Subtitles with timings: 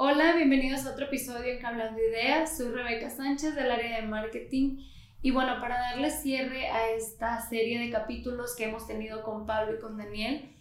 [0.00, 2.56] Hola, bienvenidos a otro episodio en Hablando Ideas.
[2.56, 4.84] Soy Rebeca Sánchez del área de marketing.
[5.22, 9.74] Y bueno, para darle cierre a esta serie de capítulos que hemos tenido con Pablo
[9.74, 10.54] y con Daniel,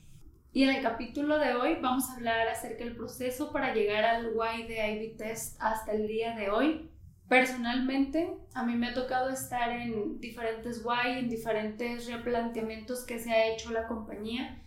[0.54, 4.32] y en el capítulo de hoy vamos a hablar acerca del proceso para llegar al
[4.34, 6.90] Y de IB Test hasta el día de hoy.
[7.30, 13.32] Personalmente, a mí me ha tocado estar en diferentes Y, en diferentes replanteamientos que se
[13.32, 14.64] ha hecho la compañía.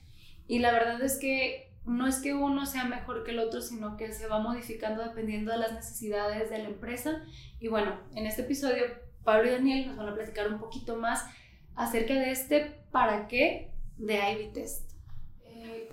[0.46, 3.96] Y la verdad es que no es que uno sea mejor que el otro, sino
[3.96, 7.24] que se va modificando dependiendo de las necesidades de la empresa.
[7.58, 8.84] Y bueno, en este episodio
[9.24, 11.24] Pablo y Daniel nos van a platicar un poquito más
[11.74, 14.92] acerca de este para qué de Ivy Test.
[15.44, 15.90] Eh,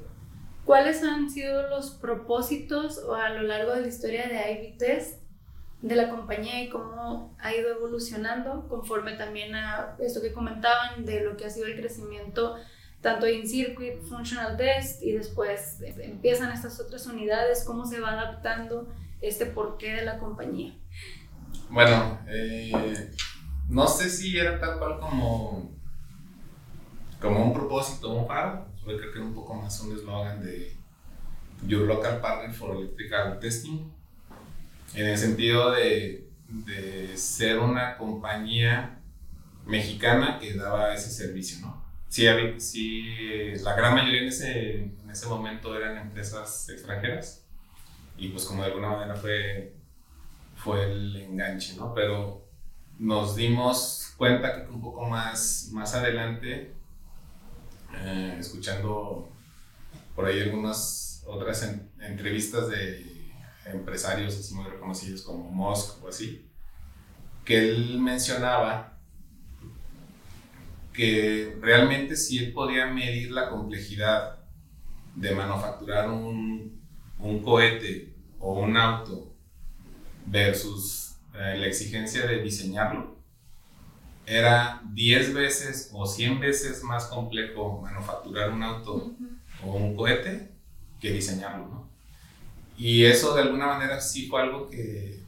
[0.66, 5.22] ¿Cuáles han sido los propósitos a lo largo de la historia de Ivy Test
[5.82, 11.22] de la compañía y cómo ha ido evolucionando conforme también a esto que comentaban de
[11.22, 12.56] lo que ha sido el crecimiento
[13.08, 18.94] tanto en Circuit, Functional Test y después empiezan estas otras unidades, cómo se va adaptando
[19.22, 20.74] este porqué de la compañía.
[21.70, 23.10] Bueno, eh,
[23.70, 25.72] no sé si era tal cual como,
[27.22, 30.76] como un propósito, un faro, creo que era un poco más un eslogan de
[31.66, 33.90] Your Local Partner for Electrical Testing,
[34.96, 39.00] en el sentido de, de ser una compañía
[39.66, 41.77] mexicana que daba ese servicio, ¿no?
[42.10, 42.26] Sí,
[42.58, 47.46] sí, la gran mayoría en ese, en ese momento eran empresas extranjeras
[48.18, 49.76] y pues como de alguna manera fue,
[50.56, 51.94] fue el enganche, ¿no?
[51.94, 52.48] Pero
[52.98, 56.74] nos dimos cuenta que un poco más, más adelante,
[57.94, 59.30] eh, escuchando
[60.16, 61.70] por ahí algunas otras
[62.00, 63.32] entrevistas de
[63.66, 66.50] empresarios así muy reconocidos como Musk o así,
[67.46, 68.97] que él mencionaba
[70.98, 74.40] que realmente si él podía medir la complejidad
[75.14, 76.82] de manufacturar un,
[77.20, 79.32] un cohete o un auto
[80.26, 83.16] versus eh, la exigencia de diseñarlo,
[84.26, 89.12] era 10 veces o 100 veces más complejo manufacturar un auto
[89.64, 90.52] o un cohete
[91.00, 91.90] que diseñarlo, ¿no?
[92.76, 95.22] Y eso de alguna manera sí fue algo que,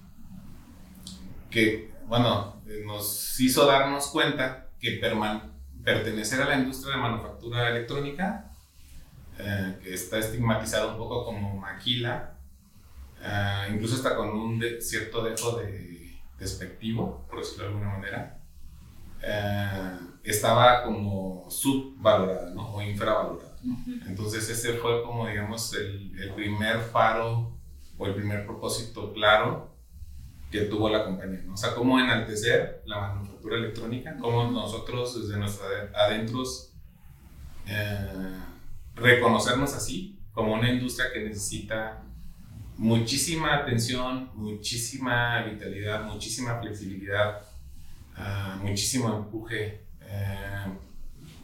[1.52, 5.49] que bueno, nos hizo darnos cuenta que permanece
[5.84, 8.52] pertenecer a la industria de manufactura electrónica,
[9.38, 12.36] eh, que está estigmatizado un poco como maquila,
[13.22, 18.40] eh, incluso está con un cierto dejo de despectivo, por decirlo de alguna manera,
[19.22, 22.76] eh, estaba como subvalorada ¿no?
[22.76, 23.58] o infravalorada.
[24.08, 27.52] Entonces ese fue como, digamos, el, el primer faro
[27.98, 29.69] o el primer propósito claro
[30.52, 31.44] que tuvo la compañía.
[31.52, 36.74] O sea, cómo enaltecer la manufactura electrónica, cómo nosotros desde nuestros adentros
[37.68, 38.40] eh,
[38.96, 42.04] reconocernos así como una industria que necesita
[42.78, 47.42] muchísima atención, muchísima vitalidad, muchísima flexibilidad,
[48.18, 50.66] uh, muchísimo empuje, eh,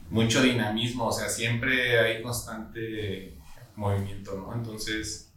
[0.09, 3.37] mucho dinamismo, o sea, siempre hay constante
[3.75, 4.53] movimiento, ¿no?
[4.53, 5.33] Entonces,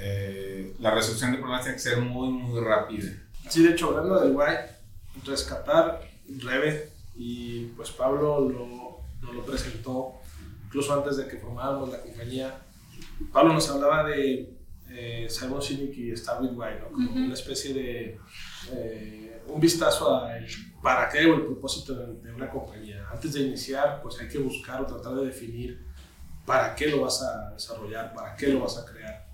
[0.00, 3.10] eh, la resolución de problemas tiene que ser muy, muy rápida.
[3.48, 4.56] Sí, de hecho, hablando del guay,
[5.24, 6.00] rescatar
[6.40, 10.14] Reve y pues Pablo lo, nos lo presentó
[10.66, 12.60] incluso antes de que formáramos la compañía.
[13.32, 14.54] Pablo nos hablaba de
[14.90, 16.92] eh, Simon Sinek y Starwin White, ¿no?
[16.92, 18.20] como una especie de
[18.72, 20.30] eh, un vistazo a
[20.82, 23.06] para qué o el propósito de, una compañía.
[23.10, 25.86] Antes de iniciar, pues hay que buscar o tratar de definir
[26.46, 29.27] para qué lo vas a desarrollar, para qué lo vas a crear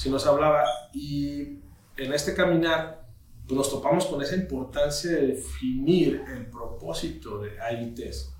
[0.00, 0.64] si nos hablaba.
[0.94, 1.58] Y
[1.98, 3.06] en este caminar
[3.46, 8.32] pues nos topamos con esa importancia de definir el propósito de IBTS.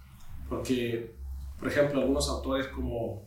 [0.48, 1.14] Porque,
[1.58, 3.26] por ejemplo, algunos autores como,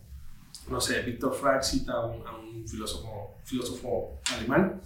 [0.69, 4.81] no sé, Víctor Frank cita a un, filósofo, filósofo alemán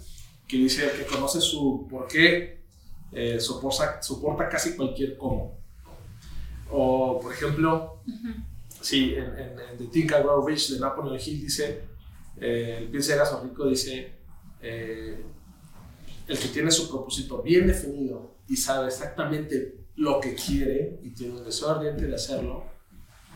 [0.48, 2.64] que dice que conoce su por qué
[3.12, 5.56] eh, soporta, soporta casi cualquier cómo.
[6.70, 8.02] O, por ejemplo,
[8.80, 11.97] sí, en, en, The Think and Grow Rich de Napoleon Hill dice
[12.40, 14.12] eh, el piensa de rico dice,
[14.60, 15.24] eh,
[16.26, 21.38] el que tiene su propósito bien definido y sabe exactamente lo que quiere y tiene
[21.38, 22.64] un deseo ardiente de hacerlo,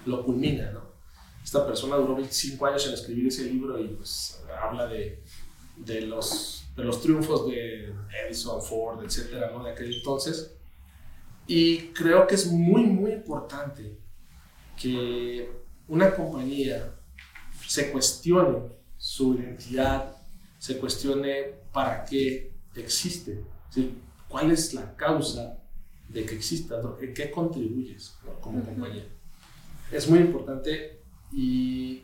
[0.06, 0.92] lo culmina, ¿no?
[1.42, 5.22] Esta persona duró 25 años en escribir ese libro y pues habla de,
[5.76, 7.92] de los, de los triunfos de
[8.26, 9.64] Edison, Ford, etcétera, ¿no?
[9.64, 10.54] De aquel entonces.
[11.46, 13.98] Y creo que es muy, muy importante
[14.80, 15.50] que
[15.88, 16.94] una compañía
[17.66, 20.14] se cuestione su identidad,
[20.60, 23.44] se cuestione para qué existe,
[24.28, 25.58] cuál es la causa
[26.08, 29.04] de que exista, en qué contribuyes como compañía.
[29.90, 31.00] Es muy importante
[31.32, 32.02] y,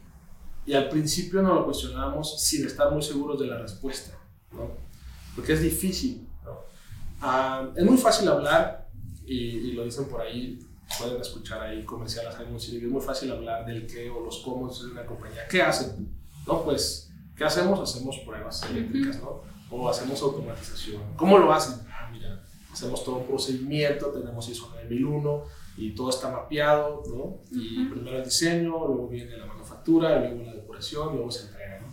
[0.67, 4.19] y al principio no lo cuestionábamos sin estar muy seguros de la respuesta,
[4.51, 4.69] ¿no?
[5.37, 6.59] Porque es difícil, ¿no?
[7.21, 8.89] Ah, es muy fácil hablar,
[9.25, 10.59] y, y, lo dicen por ahí,
[10.99, 15.06] pueden escuchar ahí comerciales, es muy fácil hablar del qué o los cómo de una
[15.06, 15.47] compañía.
[15.47, 16.18] ¿Qué hacen?
[16.49, 17.79] No, pues, ¿qué hacemos?
[17.79, 19.43] Hacemos pruebas eléctricas, ¿no?
[19.71, 21.03] O hacemos automatización.
[21.15, 21.87] ¿Cómo lo hacen?
[21.93, 22.43] Ah, mira,
[22.73, 25.43] hacemos todo un procedimiento, tenemos ISO 9001
[25.77, 27.43] y todo está mapeado, ¿no?
[27.53, 31.89] Y primero el diseño, luego viene la manufactura, luego la decoración, luego se entrega, ¿no?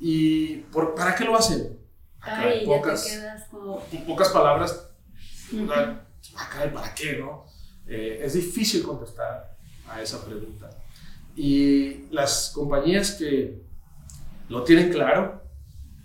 [0.00, 1.78] ¿Y por, para qué lo hacen?
[2.20, 3.20] Ay, pocas,
[3.52, 3.78] como...
[4.04, 4.90] pocas palabras,
[6.34, 7.46] acá, ¿para qué, no?
[7.86, 9.56] Eh, es difícil contestar
[9.88, 10.70] a esa pregunta.
[11.36, 13.65] Y las compañías que
[14.48, 15.42] lo tienen claro,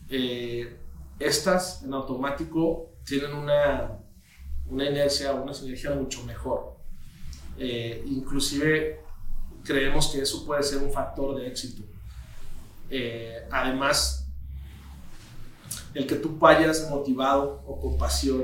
[0.09, 0.77] eh,
[1.19, 3.99] estas en automático tienen una,
[4.67, 6.77] una inercia, una sinergia mucho mejor.
[7.57, 9.01] Eh, inclusive
[9.63, 11.83] creemos que eso puede ser un factor de éxito.
[13.51, 14.27] además,
[15.93, 18.43] el que tú vayas motivado o con pasión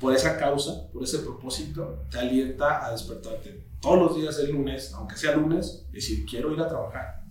[0.00, 4.92] por esa causa, por ese propósito, te alienta a despertarte todos los días del lunes,
[4.94, 7.22] aunque sea lunes, decir, quiero ir a trabajar.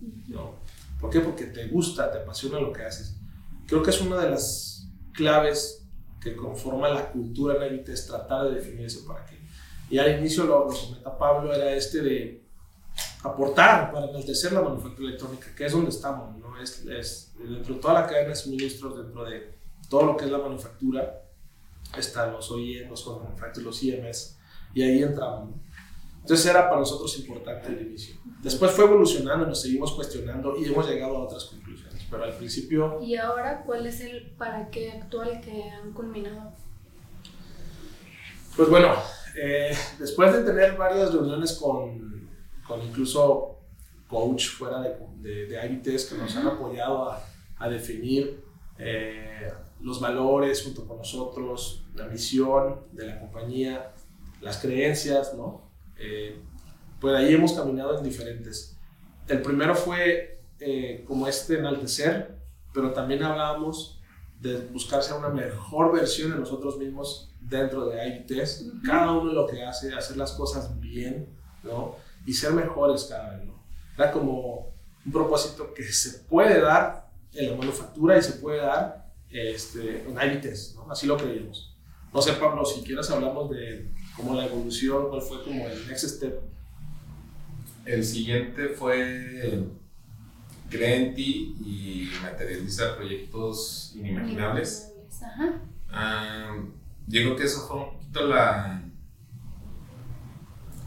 [1.00, 1.20] ¿Por qué?
[1.20, 3.16] Porque te gusta, te apasiona lo que haces.
[3.66, 5.86] Creo que es una de las claves
[6.20, 9.40] que conforma la cultura élite, es tratar de definir eso para qué.
[9.88, 12.44] Y al inicio lo, lo comenta Pablo, era este de
[13.22, 16.60] aportar para enaltecer la manufactura electrónica, que es donde estamos, ¿no?
[16.60, 19.54] Es, es, dentro de toda la cadena de suministros, dentro de
[19.88, 21.24] todo lo que es la manufactura,
[21.96, 23.06] están los OEM, los
[23.56, 24.38] los IMS,
[24.74, 25.54] y ahí entramos.
[26.30, 28.14] Entonces era para nosotros importante el inicio.
[28.40, 33.00] Después fue evolucionando, nos seguimos cuestionando y hemos llegado a otras conclusiones, pero al principio...
[33.02, 36.52] ¿Y ahora cuál es el para qué actual que han culminado?
[38.56, 38.94] Pues bueno,
[39.42, 42.30] eh, después de tener varias reuniones con,
[42.64, 43.58] con incluso
[44.06, 47.24] coach fuera de, de, de IBTs que nos han apoyado a,
[47.58, 48.40] a definir
[48.78, 53.90] eh, los valores junto con nosotros, la visión de la compañía,
[54.40, 55.68] las creencias, ¿no?
[56.00, 56.40] Eh,
[57.00, 58.76] pues ahí hemos caminado en diferentes.
[59.28, 62.38] El primero fue eh, como este enaltecer,
[62.72, 64.00] pero también hablábamos
[64.40, 69.46] de buscar ser una mejor versión de nosotros mismos dentro de IBTs, cada uno lo
[69.46, 71.28] que hace, hacer las cosas bien,
[71.62, 71.96] ¿no?
[72.26, 73.62] Y ser mejores cada vez, ¿no?
[73.96, 74.74] Era como
[75.04, 80.10] un propósito que se puede dar en la manufactura y se puede dar este, en
[80.10, 80.90] IBTs, ¿no?
[80.90, 81.76] Así lo creíamos.
[82.12, 86.04] No sé, Pablo, si quieres hablamos de cómo la evolución, cuál fue como el next
[86.04, 86.40] step.
[87.84, 89.64] El siguiente fue
[90.68, 94.92] cree en ti y materializa proyectos inimaginables.
[95.22, 95.60] Ajá.
[95.88, 96.56] Ah,
[97.06, 98.82] yo creo que eso fue un poquito la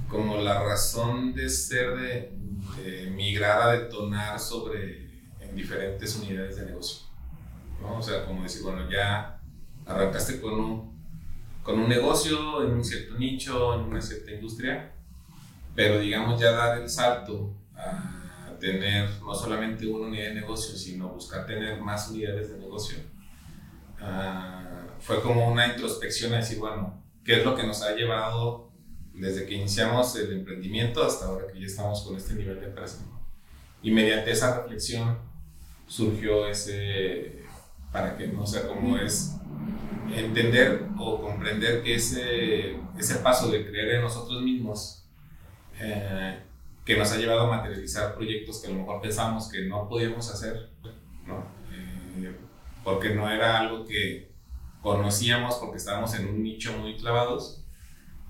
[0.07, 2.31] como la razón de ser de,
[2.83, 5.09] de migrar a detonar sobre
[5.39, 7.07] en diferentes unidades de negocio.
[7.81, 7.97] ¿no?
[7.97, 9.41] O sea, como decir, bueno, ya
[9.85, 10.92] arrancaste con un,
[11.63, 14.93] con un negocio en un cierto nicho, en una cierta industria,
[15.73, 21.09] pero digamos ya dar el salto a tener no solamente una unidad de negocio, sino
[21.09, 22.97] buscar tener más unidades de negocio.
[23.99, 28.69] Ah, fue como una introspección a decir, bueno, ¿qué es lo que nos ha llevado
[29.13, 33.05] desde que iniciamos el emprendimiento hasta ahora que ya estamos con este nivel de empresa?
[33.81, 35.17] Y mediante esa reflexión
[35.87, 37.42] surgió ese,
[37.93, 39.37] para que no sea como es
[40.13, 45.05] entender o comprender que ese, ese paso de creer en nosotros mismos
[45.79, 46.39] eh,
[46.83, 50.29] que nos ha llevado a materializar proyectos que a lo mejor pensamos que no podíamos
[50.31, 50.71] hacer,
[51.25, 51.45] ¿no?
[51.71, 52.35] Eh,
[52.83, 54.31] porque no era algo que
[54.81, 57.63] conocíamos porque estábamos en un nicho muy clavados,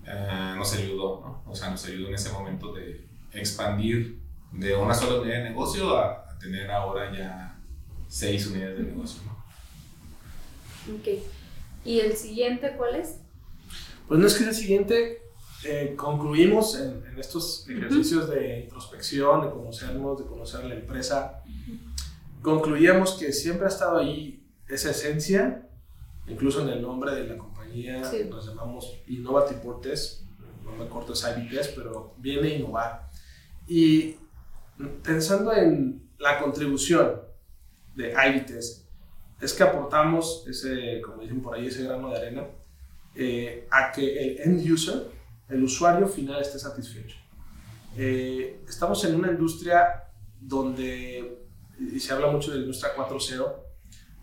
[0.05, 1.51] eh, nos ayudó, ¿no?
[1.51, 4.19] O sea, nos ayudó en ese momento de expandir
[4.51, 7.57] de una sola unidad de negocio a, a tener ahora ya
[8.07, 9.32] seis unidades de negocio, ¿no?
[10.91, 11.07] Ok.
[11.85, 13.19] ¿Y el siguiente cuál es?
[14.07, 15.21] Pues no es que el siguiente
[15.65, 21.43] eh, concluimos en, estos ejercicios de introspección, de conocernos, de conocer la empresa.
[22.41, 25.69] Concluíamos que siempre ha estado ahí esa esencia,
[26.27, 30.25] incluso en el nombre de la compañía, nos llamamos Innovative Portes,
[30.63, 33.09] no me corto es IBTS, pero viene a innovar.
[33.67, 34.15] Y
[35.03, 37.21] pensando en la contribución
[37.95, 38.82] de IBTS
[39.43, 42.47] es que aportamos ese, como dicen por ahí, ese grano de arena
[43.15, 45.07] eh, a que el end user,
[45.49, 47.17] el usuario final, esté satisfecho.
[47.97, 50.05] Eh, estamos en una industria
[50.39, 51.45] donde,
[51.79, 53.53] y se habla mucho de la industria 4.0,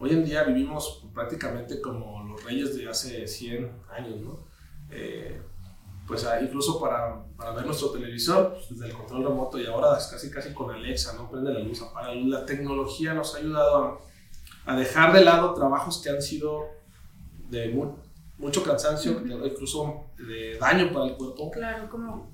[0.01, 4.47] hoy en día vivimos prácticamente como los reyes de hace 100 años, ¿no?
[4.91, 5.41] Eh,
[6.07, 10.07] pues incluso para, para, ver nuestro televisor, pues, desde el control remoto y ahora es
[10.07, 11.31] casi casi con Alexa, ¿no?
[11.31, 12.29] Prende la luz, apaga la luz.
[12.29, 14.01] La tecnología nos ha ayudado a,
[14.67, 16.69] a dejar de lado trabajos que han sido
[17.49, 17.75] de
[18.39, 21.51] mucho cansancio, incluso de daño para el cuerpo.
[21.51, 22.31] Claro, como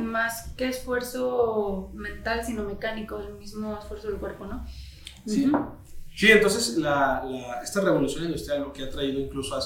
[0.00, 4.66] más que esfuerzo mental, sino mecánico, el mismo esfuerzo del cuerpo, ¿no?
[5.26, 5.50] Sí.
[6.14, 9.60] Sí, entonces la, la, esta revolución industrial lo que ha traído incluso a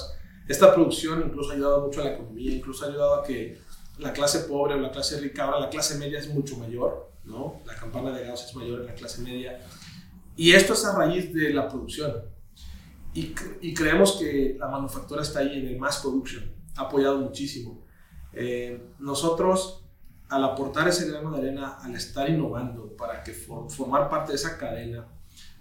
[0.47, 3.59] esta producción, incluso ha ayudado mucho a la economía, incluso ha ayudado a que
[3.97, 7.61] la clase pobre o la clase rica, ahora la clase media es mucho mayor, ¿no?
[7.65, 9.59] La campana de Gauss es mayor en la clase media.
[10.35, 12.13] Y esto es a raíz de la producción.
[13.13, 16.43] Y, y creemos que la manufactura está ahí en el mass production,
[16.75, 17.85] ha apoyado muchísimo.
[18.33, 19.85] Eh, nosotros
[20.29, 24.57] al aportar ese grano de arena, al estar innovando para que formar parte de esa
[24.57, 25.07] cadena,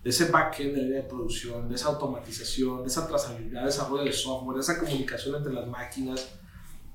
[0.02, 4.56] de ese backend de de producción, de esa automatización, de esa trazabilidad, desarrollo de software,
[4.56, 6.28] de esa comunicación entre las máquinas,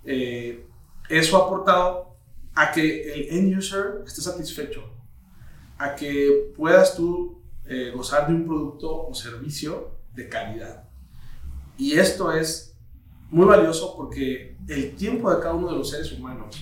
[0.03, 0.67] eh,
[1.09, 2.15] eso ha aportado
[2.55, 4.83] a que el end user esté satisfecho,
[5.77, 7.38] a que puedas tú
[7.69, 10.89] eh, gozar de un producto o servicio de calidad.
[11.77, 12.75] Y esto es
[13.29, 16.59] muy valioso porque el tiempo de cada uno de los seres humanos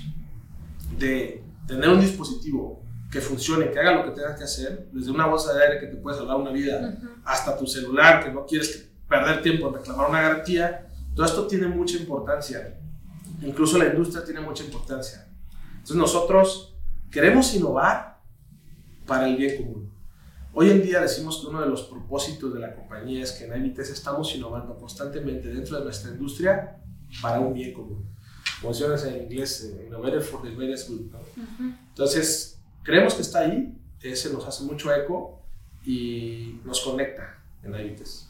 [0.98, 5.28] de tener un dispositivo que funcione, que haga lo que tenga que hacer, desde una
[5.28, 8.90] bolsa de aire que te puede salvar una vida, hasta tu celular que no quieres
[9.08, 12.78] perder tiempo en reclamar una garantía, todo esto tiene mucha importancia.
[13.42, 15.26] Incluso la industria tiene mucha importancia.
[15.72, 16.76] Entonces nosotros
[17.10, 18.20] queremos innovar
[19.06, 19.87] para el bien común.
[20.60, 23.54] Hoy en día decimos que uno de los propósitos de la compañía es que en
[23.54, 26.82] Avites estamos innovando constantemente dentro de nuestra industria
[27.22, 28.04] para un bien común
[28.60, 31.12] funciones en inglés, eh, Innovator for the Greatest Good.
[31.90, 33.72] Entonces, creemos que está ahí,
[34.02, 35.44] ese nos hace mucho eco
[35.86, 38.30] y nos conecta en IBITES.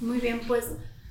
[0.00, 0.66] Muy bien, pues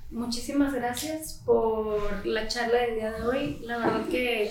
[0.10, 3.60] muchísimas gracias por la charla del día de hoy.
[3.64, 4.50] La verdad que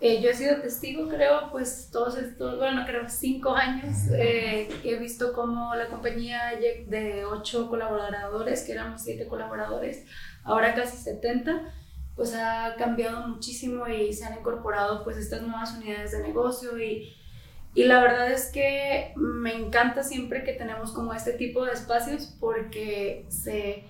[0.00, 4.96] eh, yo he sido testigo, creo, pues todos estos, bueno, creo cinco años, eh, he
[4.96, 6.52] visto cómo la compañía
[6.86, 10.06] de ocho colaboradores, que éramos siete colaboradores,
[10.44, 11.74] ahora casi 70,
[12.14, 17.16] pues ha cambiado muchísimo y se han incorporado pues estas nuevas unidades de negocio y,
[17.74, 22.36] y la verdad es que me encanta siempre que tenemos como este tipo de espacios
[22.40, 23.84] porque se,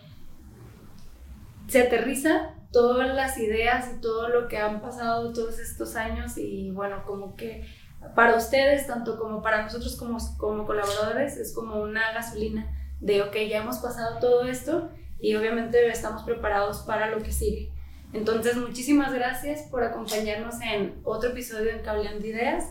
[1.69, 6.71] se aterriza todas las ideas y todo lo que han pasado todos estos años y
[6.71, 7.67] bueno, como que
[8.15, 12.71] para ustedes, tanto como para nosotros como, como colaboradores, es como una gasolina
[13.01, 17.73] de, ok, ya hemos pasado todo esto y obviamente estamos preparados para lo que sigue.
[18.13, 22.65] Entonces, muchísimas gracias por acompañarnos en otro episodio en Cableando Ideas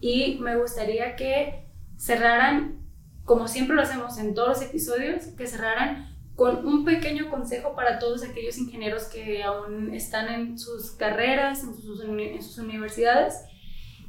[0.00, 2.80] y me gustaría que cerraran,
[3.24, 6.11] como siempre lo hacemos en todos los episodios, que cerraran
[6.42, 11.72] con un pequeño consejo para todos aquellos ingenieros que aún están en sus carreras, en
[11.72, 13.44] sus, universidades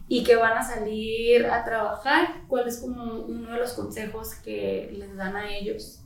[0.08, 2.42] y que van a salir a trabajar.
[2.48, 6.00] ¿Cuál es como uno de los consejos que les dan a ellos?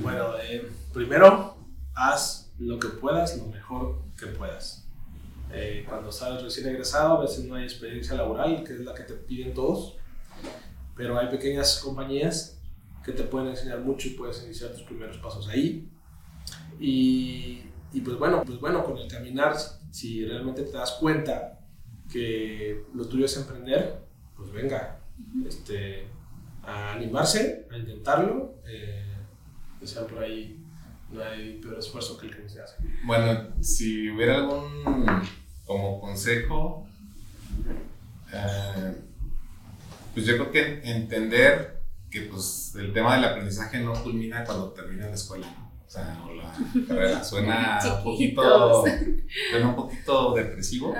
[0.00, 1.58] Bueno, eh, primero
[1.94, 4.88] haz lo que puedas, lo mejor que puedas.
[5.52, 9.02] Eh, cuando sales recién egresado, a veces no hay experiencia laboral, que es la que
[9.02, 9.98] te piden todos,
[10.96, 12.58] pero hay pequeñas compañías
[13.04, 15.88] que te pueden enseñar mucho y puedes iniciar tus primeros pasos ahí.
[16.80, 19.56] Y, y pues bueno, pues bueno, con el caminar,
[19.90, 21.60] si realmente te das cuenta
[22.10, 24.02] que lo tuyo es emprender,
[24.36, 25.00] pues venga,
[25.46, 26.08] este,
[26.62, 29.04] a animarse, a intentarlo, eh,
[29.80, 30.58] que sea por ahí
[31.12, 32.76] no hay peor esfuerzo que el que se hace.
[33.04, 35.06] Bueno, si hubiera algún
[35.66, 36.86] como consejo,
[38.32, 38.94] eh,
[40.14, 41.81] pues yo creo que entender
[42.12, 45.46] que pues el tema del aprendizaje no culmina cuando termina la escuela,
[45.86, 46.52] o sea, o la
[46.86, 47.24] carrera.
[47.24, 48.84] Suena un poquito,
[49.50, 50.94] suena un poquito depresivo,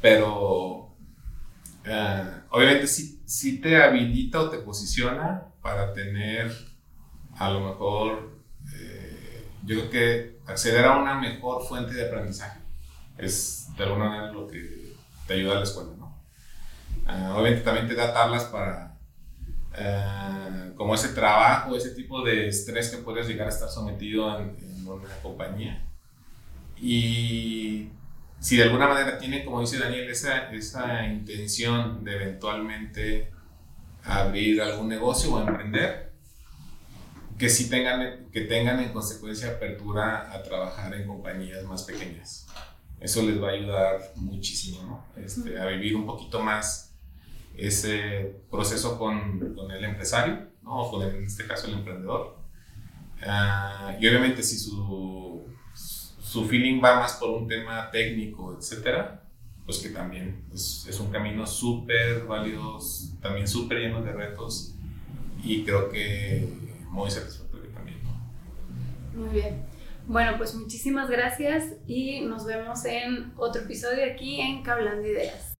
[0.00, 0.94] pero
[1.84, 6.52] eh, obviamente sí, sí te habilita o te posiciona para tener
[7.36, 8.34] a lo mejor
[9.66, 12.60] yo creo que acceder a una mejor fuente de aprendizaje
[13.16, 14.94] es de alguna manera lo que
[15.26, 16.18] te ayuda a la escuela, ¿no?
[17.06, 18.93] Ah, obviamente también te da tablas para
[19.76, 24.56] ah, como ese trabajo, ese tipo de estrés que puedes llegar a estar sometido en,
[24.86, 25.82] una compañía.
[26.76, 27.88] Y
[28.38, 33.30] si de alguna manera tiene, como dice Daniel, esa, esa intención de eventualmente
[34.04, 36.12] abrir algún negocio o emprender,
[37.38, 42.46] que sí tengan, que tengan en consecuencia apertura a trabajar en compañías más pequeñas.
[43.00, 45.22] Eso les va a ayudar muchísimo, ¿no?
[45.22, 46.93] Este, a vivir un poquito más
[47.56, 50.82] ese proceso con, con el empresario, ¿no?
[50.82, 52.36] O con en este caso el emprendedor.
[53.26, 59.22] Ah, y obviamente si su, su feeling va más por un tema técnico, etcétera,
[59.64, 62.78] pues que también es, es un camino súper válido,
[63.22, 64.74] también súper lleno de retos
[65.42, 66.48] y creo que
[66.90, 67.98] muy satisfactorio también.
[69.14, 69.64] Muy bien.
[70.06, 75.53] Bueno, pues muchísimas gracias y nos vemos en otro episodio aquí en Cablando Ideas.